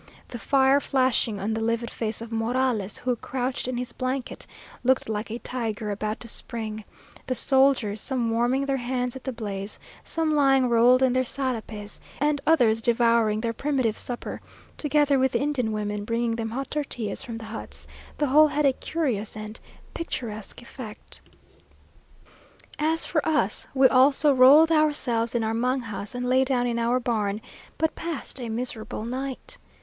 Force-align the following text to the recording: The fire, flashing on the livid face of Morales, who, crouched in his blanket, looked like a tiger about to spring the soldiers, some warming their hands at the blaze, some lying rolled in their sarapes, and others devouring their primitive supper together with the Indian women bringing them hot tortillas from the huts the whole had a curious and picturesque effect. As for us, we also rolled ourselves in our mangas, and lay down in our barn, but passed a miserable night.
The 0.29 0.39
fire, 0.39 0.79
flashing 0.79 1.39
on 1.39 1.53
the 1.53 1.61
livid 1.61 1.91
face 1.91 2.21
of 2.21 2.31
Morales, 2.31 2.97
who, 2.97 3.15
crouched 3.15 3.67
in 3.67 3.77
his 3.77 3.91
blanket, 3.91 4.47
looked 4.83 5.07
like 5.07 5.29
a 5.29 5.37
tiger 5.37 5.91
about 5.91 6.19
to 6.21 6.27
spring 6.27 6.83
the 7.27 7.35
soldiers, 7.35 8.01
some 8.01 8.31
warming 8.31 8.65
their 8.65 8.77
hands 8.77 9.15
at 9.15 9.25
the 9.25 9.31
blaze, 9.31 9.77
some 10.03 10.33
lying 10.33 10.67
rolled 10.67 11.03
in 11.03 11.13
their 11.13 11.23
sarapes, 11.23 11.99
and 12.19 12.41
others 12.47 12.81
devouring 12.81 13.41
their 13.41 13.53
primitive 13.53 13.95
supper 13.95 14.41
together 14.75 15.19
with 15.19 15.33
the 15.33 15.39
Indian 15.39 15.71
women 15.71 16.03
bringing 16.03 16.35
them 16.35 16.49
hot 16.49 16.71
tortillas 16.71 17.21
from 17.21 17.37
the 17.37 17.45
huts 17.53 17.85
the 18.17 18.25
whole 18.25 18.47
had 18.47 18.65
a 18.65 18.73
curious 18.73 19.37
and 19.37 19.59
picturesque 19.93 20.63
effect. 20.63 21.21
As 22.79 23.05
for 23.05 23.23
us, 23.23 23.67
we 23.75 23.87
also 23.87 24.33
rolled 24.33 24.71
ourselves 24.71 25.35
in 25.35 25.43
our 25.43 25.53
mangas, 25.53 26.15
and 26.15 26.27
lay 26.27 26.43
down 26.43 26.65
in 26.65 26.79
our 26.79 26.99
barn, 26.99 27.39
but 27.77 27.93
passed 27.93 28.41
a 28.41 28.49
miserable 28.49 29.05
night. 29.05 29.59